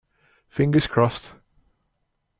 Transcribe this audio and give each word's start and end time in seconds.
Fingers 0.49 0.87
crossed! 0.87 1.33